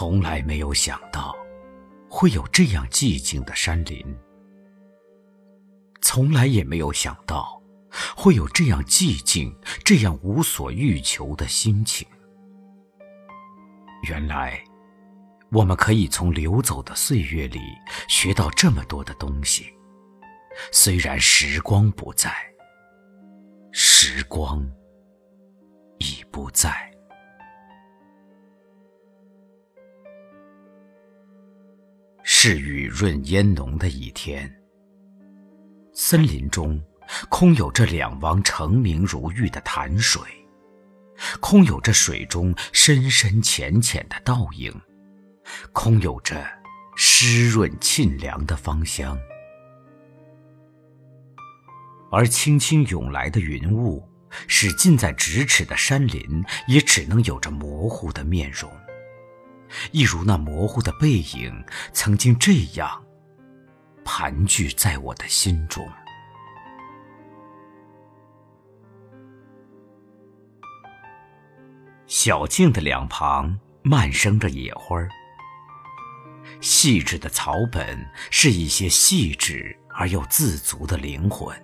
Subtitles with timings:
[0.00, 1.36] 从来没有想到，
[2.08, 4.02] 会有这样寂静的山林。
[6.00, 7.62] 从来也没有想到，
[8.16, 9.54] 会有这样寂静、
[9.84, 12.08] 这样无所欲求的心情。
[14.08, 14.64] 原来，
[15.52, 17.60] 我们可以从流走的岁月里
[18.08, 19.66] 学到这么多的东西。
[20.72, 22.32] 虽然时光不在，
[23.70, 24.66] 时光
[25.98, 26.89] 已不在。
[32.42, 34.50] 是雨润烟浓的一天，
[35.92, 36.82] 森林中
[37.28, 40.22] 空有着两汪澄明如玉的潭水，
[41.38, 44.74] 空有着水中深深浅浅的倒影，
[45.74, 46.42] 空有着
[46.96, 49.18] 湿润沁凉的芳香。
[52.10, 54.02] 而轻轻涌来的云雾，
[54.46, 58.72] 使近在咫尺的山林也只能有着模糊的面容。
[59.92, 63.04] 一如那模糊的背影，曾经这样
[64.04, 65.86] 盘踞在我的心中。
[72.06, 75.00] 小径的两旁漫生着野花
[76.60, 81.56] 细致的草本是一些细致而又自足的灵魂。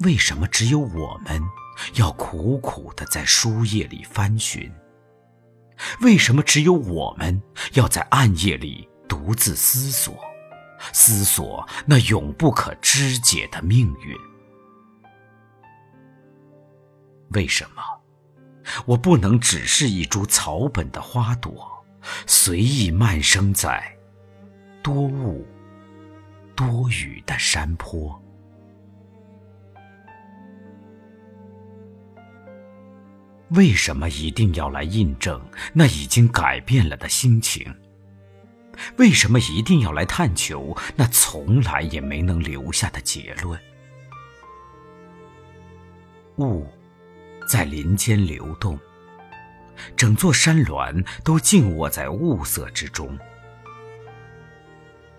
[0.00, 1.40] 为什么只有我们
[1.94, 4.70] 要苦苦的在书页里翻寻？
[6.00, 7.42] 为什么只有我们
[7.74, 10.16] 要在暗夜里独自思索，
[10.92, 14.16] 思索那永不可肢解的命运？
[17.30, 17.82] 为什么
[18.86, 21.84] 我不能只是一株草本的花朵，
[22.26, 23.82] 随意漫生在
[24.82, 25.46] 多雾
[26.54, 28.23] 多雨的山坡？
[33.50, 35.40] 为什么一定要来印证
[35.72, 37.74] 那已经改变了的心情？
[38.96, 43.60] 为什么一定要来探求那从来也没能留下的结论？
[46.38, 46.66] 雾
[47.46, 48.76] 在林间流动，
[49.94, 53.16] 整座山峦都静卧在雾色之中。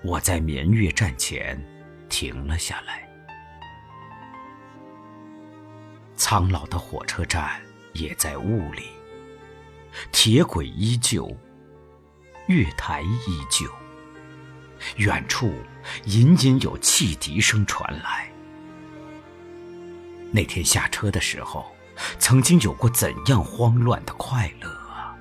[0.03, 1.57] 我在绵月站前
[2.09, 3.07] 停了下来，
[6.17, 7.64] 苍老的火车站。
[7.95, 8.83] 也在雾里，
[10.11, 11.35] 铁轨依旧，
[12.47, 13.65] 月台依旧，
[14.97, 15.53] 远处
[16.03, 18.29] 隐隐有汽笛声传来。
[20.31, 21.73] 那天下车的时候，
[22.19, 25.15] 曾经有过怎样慌乱的快乐啊！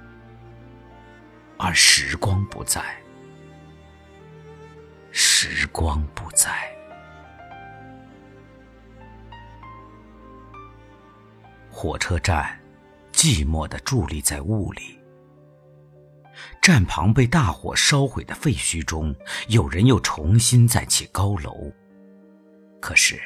[1.57, 2.83] 而时光不在，
[5.13, 6.69] 时光不在。
[11.71, 12.64] 火车站。
[13.25, 14.99] 寂寞地伫立在雾里，
[16.61, 19.17] 站旁被大火烧毁的废墟中，
[19.49, 21.73] 有人又重新再起高楼。
[22.83, 23.19] 可是，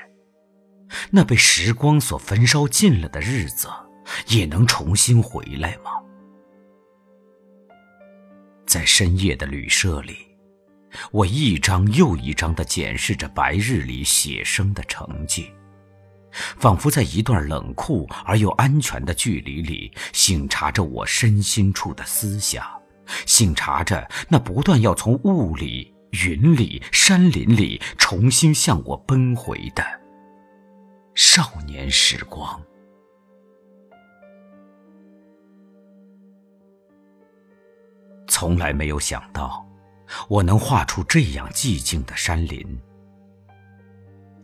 [1.11, 3.67] 那被时光所焚烧尽了的日子，
[4.29, 5.91] 也能重新回来吗？
[8.69, 10.17] 在深夜的旅社里，
[11.11, 15.51] 我一张又一张地检视着白日里写生的成绩。
[16.33, 22.65] 仿佛在一段冷酷而又安全的距离里，醒察着我身心处的思想，
[23.27, 29.85] 醒察着那不断要从雾里、云里、山林里重新向我奔回的
[31.15, 32.61] 少年时光。
[38.29, 39.67] 从来没有想到，
[40.29, 42.79] 我能画出这样寂静的山林。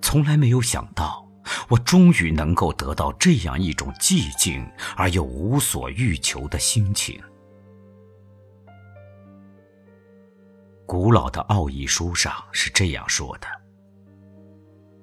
[0.01, 1.24] 从来没有想到。
[1.69, 4.67] 我终于能够得到这样一种寂静
[4.97, 7.21] 而又无所欲求的心情。
[10.87, 13.47] 古老的奥义书上是这样说的：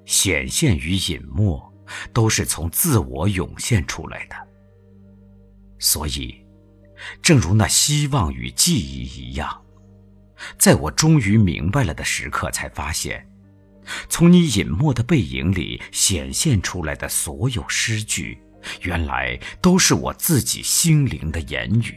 [0.06, 1.74] 显现与隐没
[2.13, 4.36] 都是从自我涌现出来的。
[5.80, 6.46] 所以，
[7.24, 9.66] 正如那希望与记忆一样，
[10.60, 13.28] 在我终于明白了的时刻，才发现。
[14.10, 18.42] 从你隐没的背影里显现出来的所有诗句，
[18.81, 21.95] 原来都是我自己心灵的言语。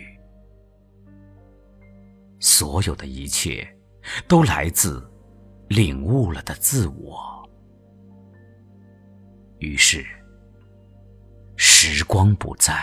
[2.40, 3.66] 所有的一切，
[4.28, 5.02] 都来自
[5.69, 7.48] 领悟了的自我。
[9.58, 10.04] 于是，
[11.56, 12.75] 时光不在，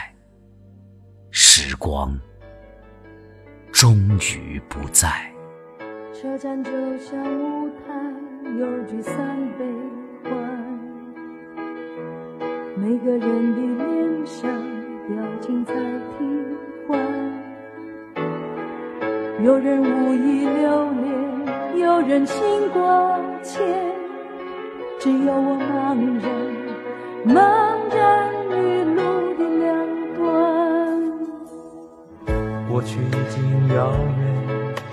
[1.29, 2.19] 时光
[3.71, 5.31] 终于不在。
[6.13, 7.70] 车站就像舞。
[8.61, 9.15] 有聚散
[9.57, 9.65] 悲
[10.23, 10.31] 欢，
[12.75, 14.47] 每个人的脸上
[15.07, 16.23] 表情在替
[16.87, 16.99] 换，
[19.43, 21.09] 有人无意留恋，
[21.79, 23.65] 有人心挂牵，
[24.99, 27.35] 只有我茫然，茫
[27.97, 27.99] 然
[28.51, 29.01] 于路
[29.39, 29.73] 的两
[30.19, 30.21] 端。
[32.69, 33.41] 过去已经
[33.75, 34.21] 遥远，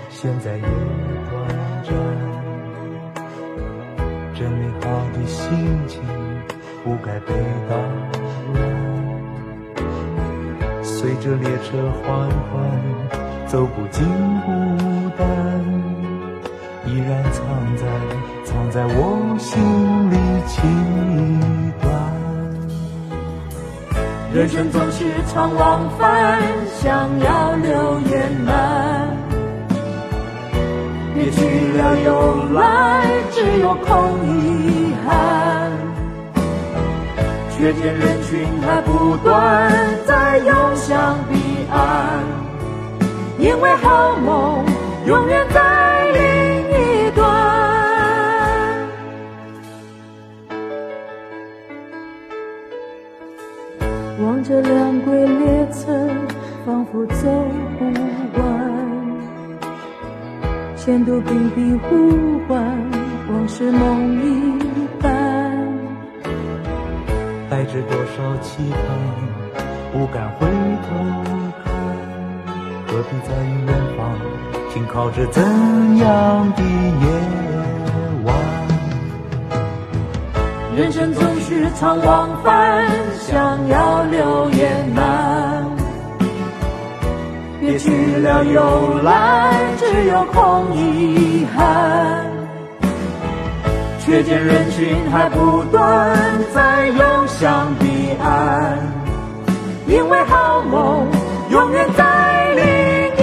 [0.09, 1.47] 现在也短
[1.85, 2.27] 暂。
[4.38, 5.49] 这美好的心
[5.88, 6.00] 情
[6.85, 7.35] 不该被
[7.69, 7.75] 打
[8.55, 8.56] 乱。
[10.85, 12.49] 随着列车缓缓。
[13.49, 14.05] 走不尽
[14.44, 14.50] 孤
[15.17, 15.26] 单，
[16.85, 17.40] 依然藏
[17.79, 17.87] 在
[18.44, 19.58] 藏在我心
[20.11, 21.91] 里情段。
[24.34, 26.43] 人生总是常往返，
[26.76, 29.17] 想要留言难，
[31.19, 31.43] 别去
[31.76, 33.88] 了又来，只有空
[34.25, 35.73] 遗憾。
[37.50, 39.69] 却见人群还不断，
[40.06, 41.35] 在涌向彼
[41.73, 42.23] 岸。
[43.37, 44.65] 因为好梦
[45.06, 46.20] 永远在另
[46.70, 47.26] 一端，
[54.23, 56.09] 望着两轨列车，
[56.65, 57.26] 仿佛走
[60.88, 62.64] 前途频频呼唤，
[63.31, 64.58] 往事梦一
[65.02, 65.12] 般，
[67.50, 68.81] 带着多少期盼，
[69.93, 70.46] 不敢回
[70.88, 70.88] 头
[71.67, 71.69] 看。
[72.87, 74.00] 何必在意远方
[74.73, 75.44] 停靠着怎
[75.99, 77.06] 样的夜
[78.25, 78.34] 晚？
[80.75, 82.88] 人生总是常往返，
[83.19, 85.67] 想要留也难。
[87.61, 89.68] 别去了又来，只
[90.26, 92.26] 空遗憾。
[94.00, 96.17] 却见人群还不断
[96.55, 98.79] 在涌向彼岸，
[99.87, 101.06] 因为好梦
[101.50, 102.62] 永远在另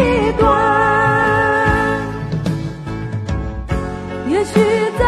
[0.04, 0.46] 一端。
[4.28, 4.62] 也许
[5.00, 5.06] 在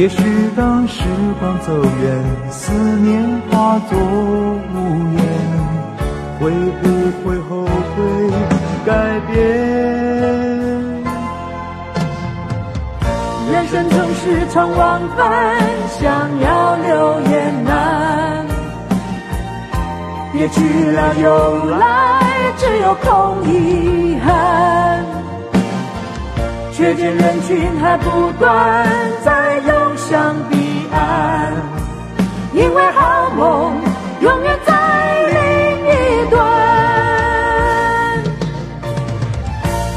[0.00, 0.16] 也许
[0.56, 1.02] 当时
[1.38, 4.74] 光走远，思念化作无
[5.14, 5.22] 言，
[6.40, 6.50] 会
[6.80, 6.88] 不
[7.20, 8.00] 会后悔
[8.86, 9.36] 改变？
[13.52, 15.28] 人生总是常往返，
[15.90, 16.00] 想
[16.40, 18.46] 要留也难。
[20.32, 22.22] 别去了又来，
[22.56, 25.04] 只有空遗憾。
[26.72, 28.88] 却见人群还不断
[29.22, 29.39] 在
[30.10, 30.56] 向彼
[30.92, 31.52] 岸，
[32.52, 33.80] 因为好梦
[34.20, 34.74] 永远在
[35.28, 35.36] 另
[35.86, 36.36] 一端。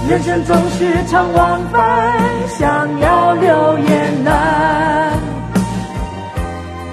[0.08, 2.14] 人生总是常往返，
[2.48, 5.18] 想要留也难。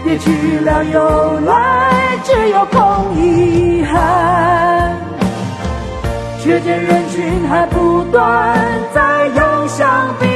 [0.02, 4.96] 别去了又来，只有空遗憾。
[6.42, 8.56] 却见人群还不断
[8.94, 10.26] 在涌向彼